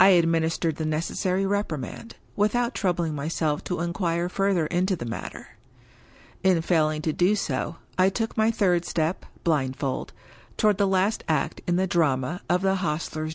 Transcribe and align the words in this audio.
I 0.00 0.08
administered 0.08 0.74
the 0.74 0.84
necessary 0.84 1.46
reprimand, 1.46 2.16
without 2.34 2.74
troubling 2.74 3.14
myself 3.14 3.62
to 3.70 3.78
inquire 3.78 4.28
further 4.28 4.66
into 4.66 4.96
the 4.96 5.04
matter. 5.04 5.50
In 6.42 6.60
failing 6.62 7.00
to 7.02 7.12
do 7.12 7.28
this, 7.28 7.48
I 7.96 8.08
took 8.08 8.36
my 8.36 8.50
third 8.50 8.84
step, 8.84 9.24
blindfold, 9.44 10.12
toward 10.56 10.78
the 10.78 10.88
last 10.88 11.22
act 11.28 11.60
in 11.68 11.76
the 11.76 11.86
drama 11.86 12.40
of 12.48 12.62
the 12.62 12.74
Hostler's 12.74 13.34